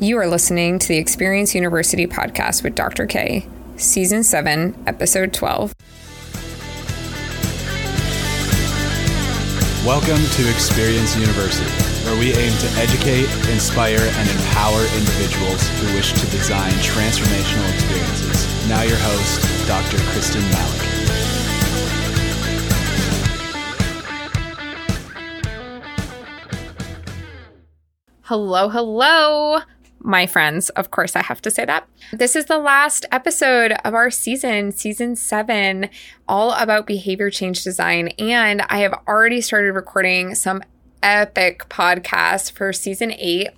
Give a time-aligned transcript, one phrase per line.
[0.00, 3.04] You are listening to the Experience University podcast with Dr.
[3.04, 3.48] K,
[3.78, 5.74] Season 7, Episode 12.
[9.84, 11.68] Welcome to Experience University,
[12.06, 18.68] where we aim to educate, inspire, and empower individuals who wish to design transformational experiences.
[18.68, 19.96] Now, your host, Dr.
[20.14, 20.98] Kristin Malek.
[28.22, 29.62] Hello, hello
[30.00, 30.68] my friends.
[30.70, 31.88] Of course, I have to say that.
[32.12, 35.88] This is the last episode of our season, season seven,
[36.26, 38.08] all about behavior change design.
[38.18, 40.62] And I have already started recording some
[41.02, 43.48] epic podcast for season eight.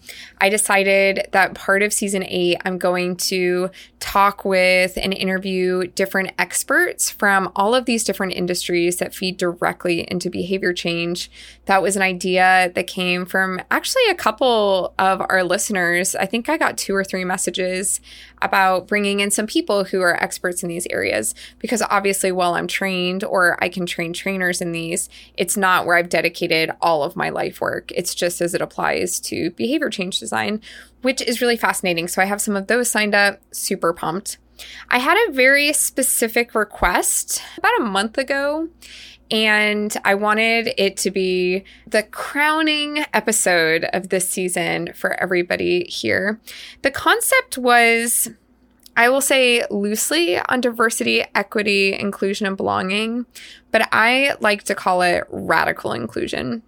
[0.41, 6.33] I decided that part of season eight, I'm going to talk with and interview different
[6.39, 11.31] experts from all of these different industries that feed directly into behavior change.
[11.67, 16.15] That was an idea that came from actually a couple of our listeners.
[16.15, 18.01] I think I got two or three messages
[18.43, 22.67] about bringing in some people who are experts in these areas because obviously, while I'm
[22.67, 27.17] trained or I can train trainers in these, it's not where I've dedicated all of
[27.17, 27.93] my life work.
[27.95, 30.63] It's just as it applies to behavior change design,
[31.03, 32.09] which is really fascinating.
[32.09, 34.39] So I have some of those signed up, super pumped.
[34.91, 38.69] I had a very specific request about a month ago,
[39.31, 46.41] and I wanted it to be the crowning episode of this season for everybody here.
[46.83, 48.31] The concept was
[48.97, 53.25] I will say loosely on diversity, equity, inclusion, and belonging,
[53.71, 56.63] but I like to call it radical inclusion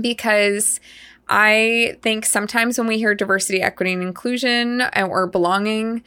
[0.00, 0.80] because
[1.28, 6.02] I think sometimes when we hear diversity, equity, and inclusion uh, or belonging,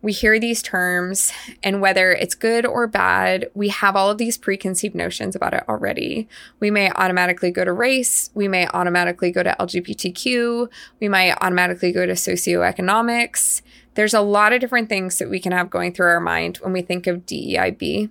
[0.00, 4.38] we hear these terms, and whether it's good or bad, we have all of these
[4.38, 6.28] preconceived notions about it already.
[6.60, 11.90] We may automatically go to race, we may automatically go to LGBTQ, we might automatically
[11.90, 13.62] go to socioeconomics.
[13.94, 16.72] There's a lot of different things that we can have going through our mind when
[16.72, 18.10] we think of DEIB.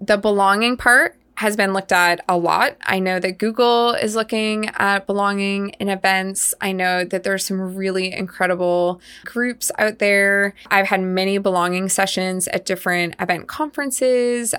[0.00, 2.76] The belonging part has been looked at a lot.
[2.82, 6.54] I know that Google is looking at belonging in events.
[6.60, 10.54] I know that there's some really incredible groups out there.
[10.70, 14.54] I've had many belonging sessions at different event conferences,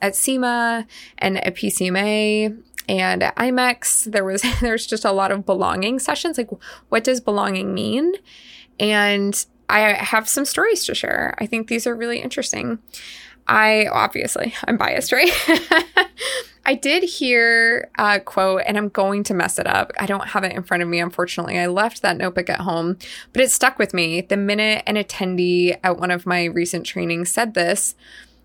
[0.00, 0.86] at SEMA
[1.18, 2.56] and at PCMA
[2.88, 4.10] and at IMEX.
[4.10, 6.38] There was there's just a lot of belonging sessions.
[6.38, 6.50] Like,
[6.90, 8.14] what does belonging mean?
[8.78, 11.34] And I have some stories to share.
[11.38, 12.78] I think these are really interesting.
[13.46, 15.30] I obviously I'm biased, right?
[16.66, 19.92] I did hear a quote, and I'm going to mess it up.
[19.98, 21.58] I don't have it in front of me, unfortunately.
[21.58, 22.98] I left that notebook at home,
[23.32, 24.20] but it stuck with me.
[24.20, 27.94] The minute an attendee at one of my recent trainings said this,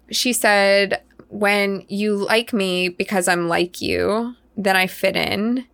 [0.10, 5.66] she said, When you like me because I'm like you, then I fit in.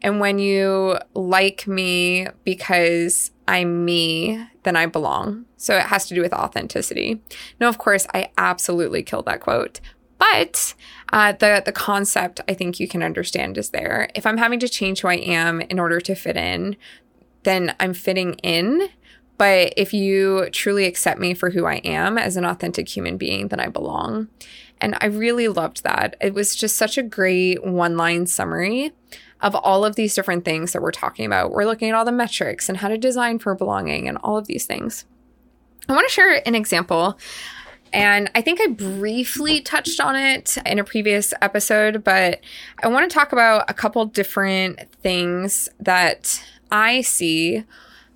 [0.00, 5.46] And when you like me because I'm me, then I belong.
[5.56, 7.20] So it has to do with authenticity.
[7.60, 9.80] Now, of course, I absolutely killed that quote,
[10.18, 10.74] but
[11.12, 14.08] uh, the the concept I think you can understand is there.
[14.14, 16.76] If I'm having to change who I am in order to fit in,
[17.42, 18.88] then I'm fitting in.
[19.38, 23.48] But if you truly accept me for who I am as an authentic human being,
[23.48, 24.28] then I belong.
[24.80, 26.16] And I really loved that.
[26.20, 28.92] It was just such a great one line summary
[29.42, 31.50] of all of these different things that we're talking about.
[31.50, 34.46] We're looking at all the metrics and how to design for belonging and all of
[34.46, 35.04] these things.
[35.88, 37.18] I want to share an example.
[37.92, 42.40] And I think I briefly touched on it in a previous episode, but
[42.82, 47.64] I want to talk about a couple different things that I see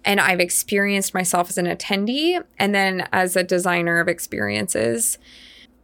[0.06, 5.18] and I've experienced myself as an attendee and then as a designer of experiences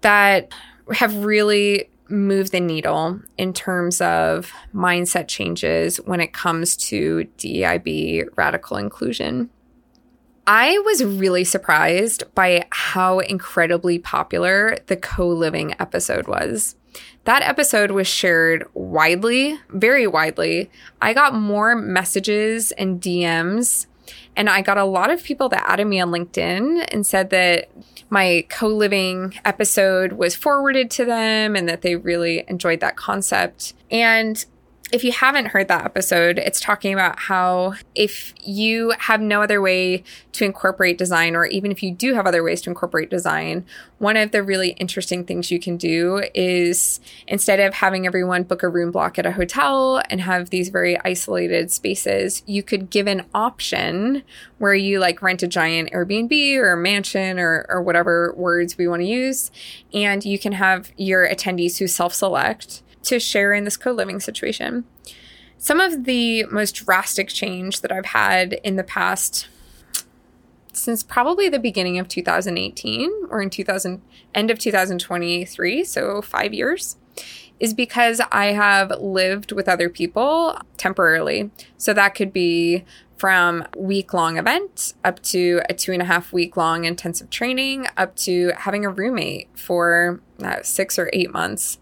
[0.00, 0.53] that
[0.92, 8.28] have really move the needle in terms of mindset changes when it comes to DEIB
[8.37, 9.50] radical inclusion.
[10.47, 16.77] I was really surprised by how incredibly popular the co living episode was.
[17.25, 20.71] That episode was shared widely, very widely.
[21.01, 23.87] I got more messages and DMs,
[24.37, 27.71] and I got a lot of people that added me on LinkedIn and said that
[28.10, 33.75] my co living episode was forwarded to them and that they really enjoyed that concept.
[33.91, 34.45] And
[34.92, 39.62] if you haven't heard that episode, it's talking about how if you have no other
[39.62, 43.65] way to incorporate design, or even if you do have other ways to incorporate design,
[43.98, 48.62] one of the really interesting things you can do is instead of having everyone book
[48.62, 53.06] a room block at a hotel and have these very isolated spaces, you could give
[53.06, 54.22] an option
[54.59, 58.86] where you like rent a giant Airbnb or a mansion or, or whatever words we
[58.86, 59.50] want to use.
[59.95, 64.21] And you can have your attendees who self select to share in this co living
[64.21, 64.84] situation.
[65.59, 69.49] Some of the most drastic change that I've had in the past
[70.72, 74.01] since probably the beginning of 2018 or in 2000
[74.34, 76.97] end of 2023, so 5 years,
[77.60, 81.51] is because I have lived with other people temporarily.
[81.77, 82.84] So that could be
[83.16, 87.87] from week long event up to a two and a half week long intensive training
[87.97, 91.78] up to having a roommate for uh, six or eight months.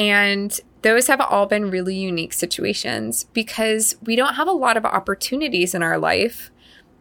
[0.00, 4.86] And those have all been really unique situations because we don't have a lot of
[4.86, 6.50] opportunities in our life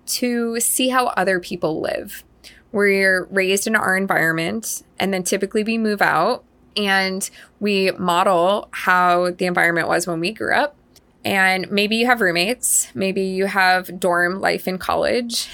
[0.07, 2.25] to see how other people live.
[2.74, 6.44] We're raised in our environment, and then typically we move out
[6.75, 7.28] and
[7.60, 10.75] we model how the environment was when we grew up.
[11.24, 15.50] And maybe you have roommates, maybe you have dorm life in college,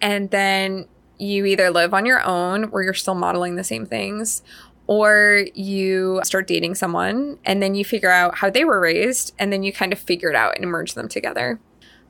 [0.00, 0.86] and then
[1.18, 4.42] you either live on your own where you're still modeling the same things,
[4.86, 9.52] or you start dating someone and then you figure out how they were raised and
[9.52, 11.58] then you kind of figure it out and merge them together.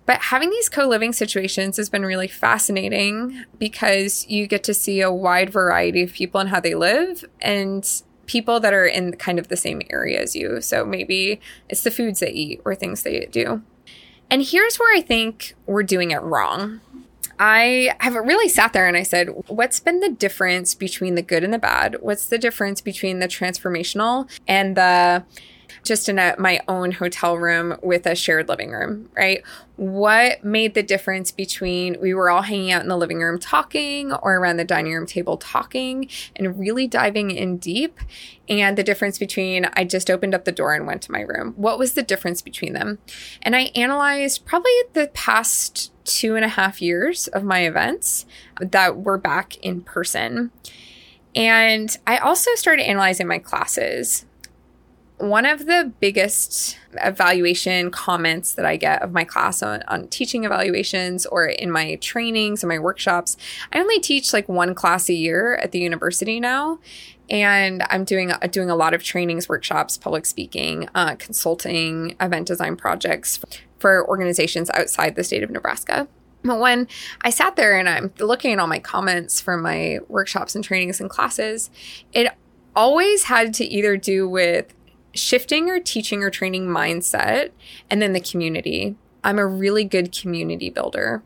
[0.06, 5.00] But having these co living situations has been really fascinating because you get to see
[5.00, 7.88] a wide variety of people and how they live and
[8.26, 10.60] people that are in kind of the same area as you.
[10.60, 13.62] So maybe it's the foods they eat or things they do.
[14.30, 16.80] And here's where I think we're doing it wrong.
[17.38, 21.44] I have really sat there and I said, what's been the difference between the good
[21.44, 21.96] and the bad?
[22.00, 25.24] What's the difference between the transformational and the
[25.82, 29.42] just in a, my own hotel room with a shared living room, right?
[29.76, 34.12] What made the difference between we were all hanging out in the living room talking
[34.12, 37.98] or around the dining room table talking and really diving in deep,
[38.48, 41.54] and the difference between I just opened up the door and went to my room?
[41.56, 42.98] What was the difference between them?
[43.42, 48.26] And I analyzed probably the past two and a half years of my events
[48.60, 50.52] that were back in person.
[51.34, 54.26] And I also started analyzing my classes
[55.28, 60.44] one of the biggest evaluation comments that I get of my class on, on, teaching
[60.44, 63.36] evaluations or in my trainings and my workshops,
[63.72, 66.78] I only teach like one class a year at the university now.
[67.30, 72.76] And I'm doing doing a lot of trainings, workshops, public speaking, uh, consulting, event design
[72.76, 73.40] projects
[73.78, 76.06] for organizations outside the state of Nebraska.
[76.42, 76.86] But when
[77.22, 81.00] I sat there and I'm looking at all my comments from my workshops and trainings
[81.00, 81.70] and classes,
[82.12, 82.30] it
[82.76, 84.74] always had to either do with
[85.14, 87.50] shifting or teaching or training mindset,
[87.88, 88.96] and then the community.
[89.22, 91.22] I'm a really good community builder.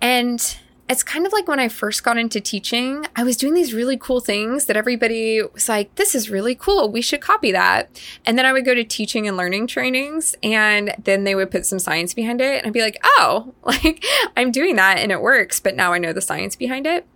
[0.00, 0.56] And
[0.88, 3.96] it's kind of like when I first got into teaching, I was doing these really
[3.96, 6.90] cool things that everybody was like, this is really cool.
[6.90, 8.00] We should copy that.
[8.26, 11.64] And then I would go to teaching and learning trainings, and then they would put
[11.64, 12.58] some science behind it.
[12.58, 14.04] And I'd be like, oh, like
[14.36, 17.06] I'm doing that and it works, but now I know the science behind it.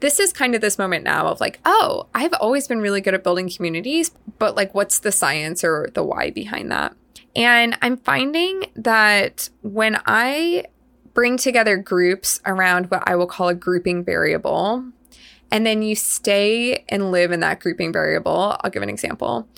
[0.00, 3.14] This is kind of this moment now of like, oh, I've always been really good
[3.14, 6.94] at building communities, but like, what's the science or the why behind that?
[7.36, 10.64] And I'm finding that when I
[11.18, 14.84] bring together groups around what I will call a grouping variable.
[15.50, 18.56] And then you stay and live in that grouping variable.
[18.60, 19.48] I'll give an example.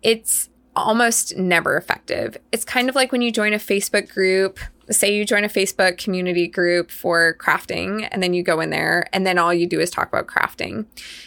[0.00, 2.36] It's almost never effective.
[2.52, 4.58] It's kind of like when you join a Facebook group,
[4.90, 9.08] say you join a Facebook community group for crafting, and then you go in there,
[9.12, 10.86] and then all you do is talk about crafting.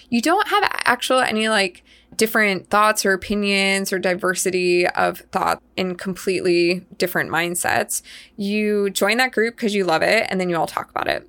[0.10, 1.84] You don't have actual any like
[2.16, 8.02] different thoughts or opinions or diversity of thought in completely different mindsets.
[8.36, 11.28] You join that group because you love it and then you all talk about it.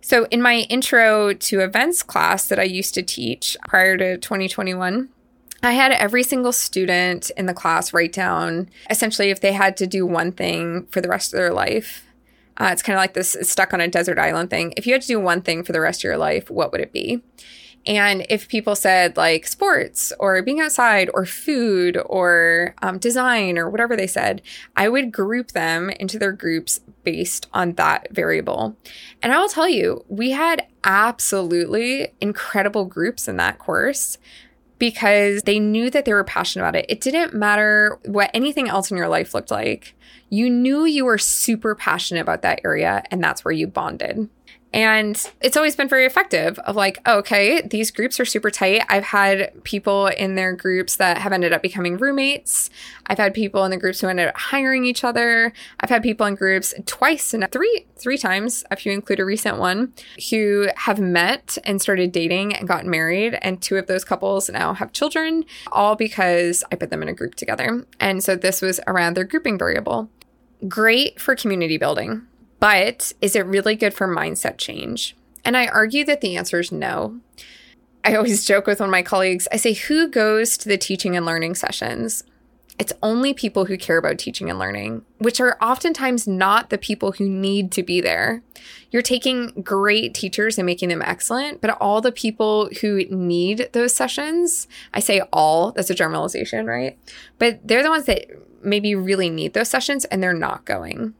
[0.00, 5.08] So, in my intro to events class that I used to teach prior to 2021,
[5.62, 9.86] I had every single student in the class write down essentially if they had to
[9.86, 12.04] do one thing for the rest of their life.
[12.58, 14.72] Uh, it's kind of like this stuck on a desert island thing.
[14.76, 16.80] If you had to do one thing for the rest of your life, what would
[16.80, 17.22] it be?
[17.86, 23.70] And if people said like sports or being outside or food or um, design or
[23.70, 24.42] whatever they said,
[24.74, 28.76] I would group them into their groups based on that variable.
[29.22, 34.18] And I will tell you, we had absolutely incredible groups in that course
[34.78, 36.86] because they knew that they were passionate about it.
[36.88, 39.94] It didn't matter what anything else in your life looked like.
[40.28, 44.28] You knew you were super passionate about that area, and that's where you bonded.
[44.72, 48.82] And it's always been very effective of like, oh, okay, these groups are super tight.
[48.88, 52.68] I've had people in their groups that have ended up becoming roommates.
[53.06, 55.52] I've had people in the groups who ended up hiring each other.
[55.80, 59.56] I've had people in groups twice and three three times, if you include a recent
[59.56, 59.94] one,
[60.30, 63.38] who have met and started dating and gotten married.
[63.40, 67.14] And two of those couples now have children, all because I put them in a
[67.14, 67.86] group together.
[67.98, 70.10] And so this was around their grouping variable.
[70.68, 72.26] Great for community building
[72.60, 75.16] but is it really good for mindset change?
[75.44, 77.20] And I argue that the answer is no.
[78.04, 81.16] I always joke with one of my colleagues I say, Who goes to the teaching
[81.16, 82.24] and learning sessions?
[82.78, 87.12] It's only people who care about teaching and learning, which are oftentimes not the people
[87.12, 88.42] who need to be there.
[88.90, 93.94] You're taking great teachers and making them excellent, but all the people who need those
[93.94, 96.98] sessions, I say all, that's a generalization, right?
[97.38, 98.26] But they're the ones that
[98.62, 101.14] maybe really need those sessions and they're not going.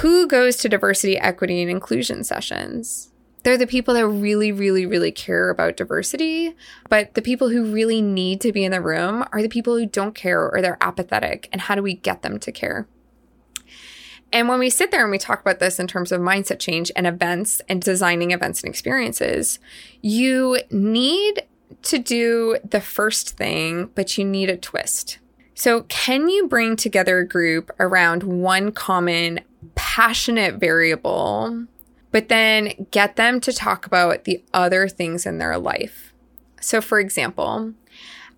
[0.00, 3.12] Who goes to diversity, equity, and inclusion sessions?
[3.42, 6.54] they're the people that really, really, really care about diversity.
[6.88, 9.86] But the people who really need to be in the room are the people who
[9.86, 11.48] don't care or they're apathetic.
[11.52, 12.86] And how do we get them to care?
[14.32, 16.90] And when we sit there and we talk about this in terms of mindset change
[16.96, 19.58] and events and designing events and experiences,
[20.00, 21.42] you need
[21.82, 25.18] to do the first thing, but you need a twist.
[25.54, 29.40] So, can you bring together a group around one common
[29.74, 31.66] passionate variable
[32.12, 36.12] but then get them to talk about the other things in their life.
[36.60, 37.72] So, for example,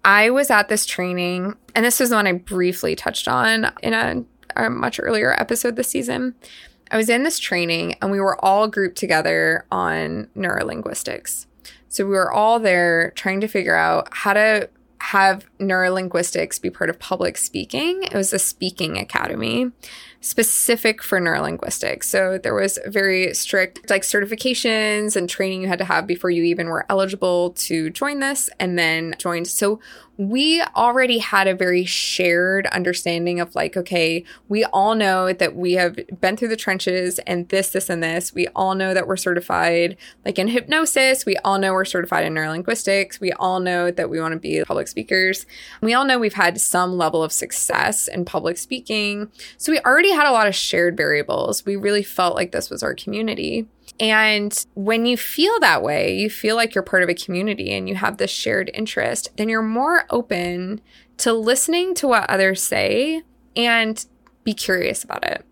[0.04, 3.92] I was at this training, and this is the one I briefly touched on in
[3.92, 4.24] a,
[4.56, 6.34] a much earlier episode this season.
[6.90, 11.46] I was in this training, and we were all grouped together on neurolinguistics.
[11.88, 16.88] So, we were all there trying to figure out how to have neurolinguistics be part
[16.88, 18.04] of public speaking.
[18.04, 19.70] It was a speaking academy
[20.24, 22.04] specific for neurolinguistics.
[22.04, 26.44] So there was very strict like certifications and training you had to have before you
[26.44, 29.48] even were eligible to join this and then joined.
[29.48, 29.80] So
[30.16, 35.72] we already had a very shared understanding of like, okay, we all know that we
[35.72, 38.32] have been through the trenches and this, this, and this.
[38.32, 41.26] We all know that we're certified like in hypnosis.
[41.26, 43.20] We all know we're certified in neurolinguistics.
[43.20, 45.46] We all know that we want to be public speakers.
[45.80, 49.30] We all know we've had some level of success in public speaking.
[49.56, 51.66] So we already had a lot of shared variables.
[51.66, 53.66] We really felt like this was our community.
[54.00, 57.88] And when you feel that way, you feel like you're part of a community and
[57.88, 60.80] you have this shared interest, then you're more open
[61.18, 63.22] to listening to what others say
[63.54, 64.04] and
[64.42, 65.46] be curious about it.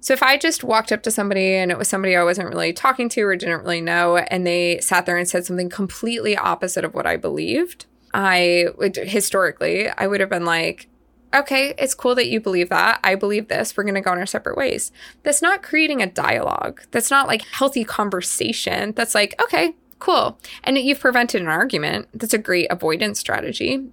[0.00, 2.72] So if I just walked up to somebody and it was somebody I wasn't really
[2.72, 6.84] talking to or didn't really know, and they sat there and said something completely opposite
[6.84, 10.88] of what I believed, I would historically, I would have been like,
[11.34, 13.00] okay, it's cool that you believe that.
[13.02, 13.76] I believe this.
[13.76, 14.92] We're going to go in our separate ways.
[15.22, 16.82] That's not creating a dialogue.
[16.90, 18.92] That's not like healthy conversation.
[18.92, 20.38] That's like, okay, cool.
[20.64, 22.08] And you've prevented an argument.
[22.12, 23.88] That's a great avoidance strategy.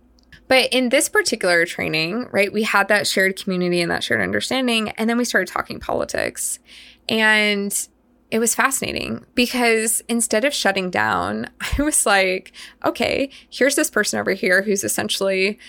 [0.48, 4.90] But in this particular training, right, we had that shared community and that shared understanding.
[4.92, 6.60] And then we started talking politics.
[7.08, 7.88] And
[8.32, 12.52] it was fascinating because instead of shutting down, I was like,
[12.86, 15.60] okay, here's this person over here who's essentially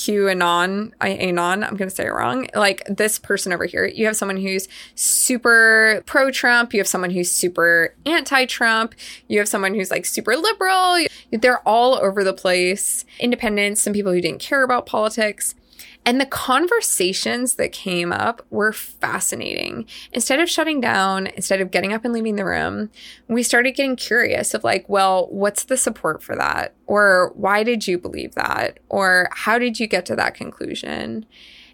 [0.00, 2.48] QAnon, Anon, I'm going to say it wrong.
[2.54, 7.10] Like this person over here, you have someone who's super pro Trump, you have someone
[7.10, 8.94] who's super anti Trump,
[9.28, 11.04] you have someone who's like super liberal.
[11.30, 13.04] They're all over the place.
[13.18, 15.54] Independents, some people who didn't care about politics.
[16.06, 19.86] And the conversations that came up were fascinating.
[20.12, 22.90] Instead of shutting down, instead of getting up and leaving the room,
[23.28, 26.74] we started getting curious of like, well, what's the support for that?
[26.86, 28.78] Or why did you believe that?
[28.88, 31.26] Or how did you get to that conclusion?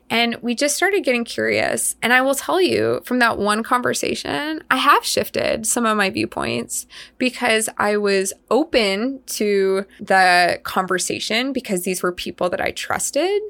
[0.08, 1.96] And we just started getting curious.
[2.02, 6.10] And I will tell you from that one conversation, I have shifted some of my
[6.10, 6.86] viewpoints
[7.18, 13.42] because I was open to the conversation because these were people that I trusted.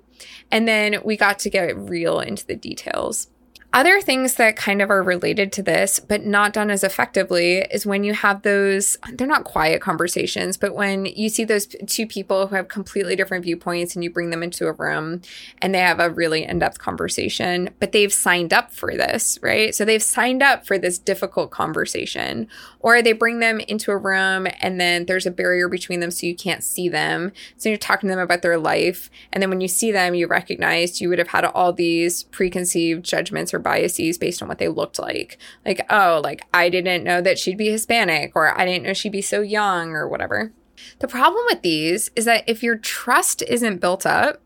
[0.50, 3.28] And then we got to get real into the details.
[3.76, 7.84] Other things that kind of are related to this, but not done as effectively, is
[7.84, 12.46] when you have those, they're not quiet conversations, but when you see those two people
[12.46, 15.20] who have completely different viewpoints and you bring them into a room
[15.60, 19.74] and they have a really in depth conversation, but they've signed up for this, right?
[19.74, 22.48] So they've signed up for this difficult conversation,
[22.80, 26.26] or they bring them into a room and then there's a barrier between them so
[26.26, 27.30] you can't see them.
[27.58, 29.10] So you're talking to them about their life.
[29.34, 33.04] And then when you see them, you recognize you would have had all these preconceived
[33.04, 35.38] judgments or biases based on what they looked like.
[35.64, 39.10] Like, oh, like I didn't know that she'd be Hispanic or I didn't know she'd
[39.10, 40.52] be so young or whatever.
[41.00, 44.40] The problem with these is that if your trust isn't built up,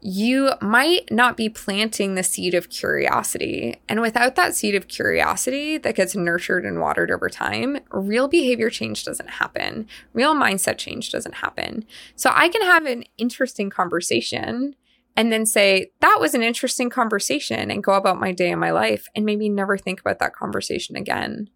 [0.00, 3.76] you might not be planting the seed of curiosity.
[3.88, 8.70] And without that seed of curiosity that gets nurtured and watered over time, real behavior
[8.70, 9.86] change doesn't happen.
[10.12, 11.84] Real mindset change doesn't happen.
[12.14, 14.74] So I can have an interesting conversation
[15.16, 18.70] and then say, that was an interesting conversation and go about my day and my
[18.70, 21.48] life and maybe never think about that conversation again.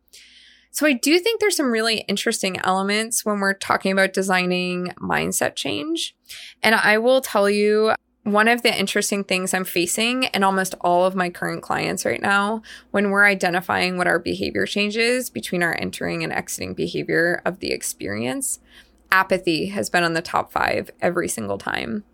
[0.73, 5.57] So I do think there's some really interesting elements when we're talking about designing mindset
[5.57, 6.14] change.
[6.62, 11.07] And I will tell you, one of the interesting things I'm facing in almost all
[11.07, 15.75] of my current clients right now, when we're identifying what our behavior changes between our
[15.81, 18.61] entering and exiting behavior of the experience,
[19.11, 22.05] apathy has been on the top five every single time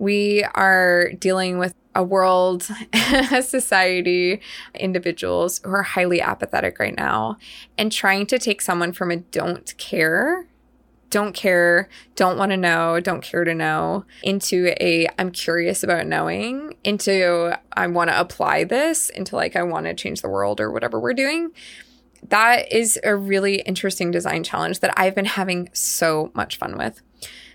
[0.00, 4.40] We are dealing with a world, a society,
[4.74, 7.36] individuals who are highly apathetic right now
[7.76, 10.46] and trying to take someone from a don't care
[11.10, 16.06] don't care, don't want to know, don't care to know, into a I'm curious about
[16.06, 20.60] knowing, into I want to apply this, into like I want to change the world
[20.60, 21.50] or whatever we're doing.
[22.28, 27.02] That is a really interesting design challenge that I've been having so much fun with.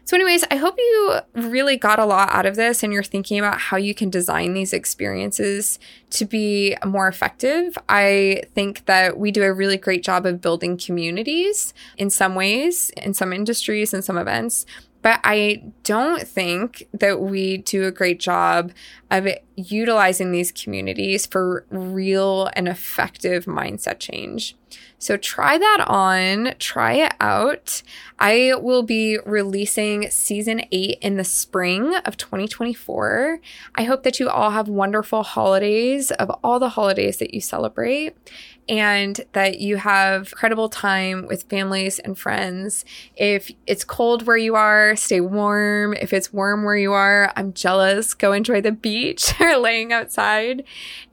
[0.06, 3.40] So, anyways, I hope you really got a lot out of this and you're thinking
[3.40, 5.80] about how you can design these experiences
[6.12, 7.76] to be more effective.
[7.90, 12.92] I think that we do a really great job of building communities in some ways,
[12.92, 14.68] in some industries, in some events.
[15.06, 18.72] But I don't think that we do a great job
[19.12, 24.56] of utilizing these communities for real and effective mindset change.
[24.98, 27.84] So try that on, try it out.
[28.18, 33.40] I will be releasing season eight in the spring of 2024.
[33.76, 38.18] I hope that you all have wonderful holidays of all the holidays that you celebrate
[38.68, 42.86] and that you have incredible time with families and friends.
[43.16, 45.94] If it's cold where you are, stay warm.
[45.94, 48.14] If it's warm where you are, I'm jealous.
[48.14, 50.64] Go enjoy the beach or laying outside.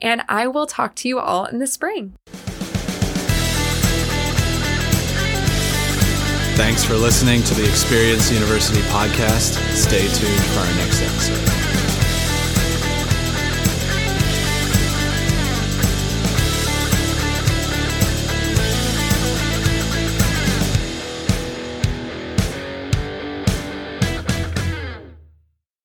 [0.00, 2.14] And I will talk to you all in the spring.
[6.54, 9.56] Thanks for listening to the Experience University podcast.
[9.75, 11.62] Stay tuned for our next episode.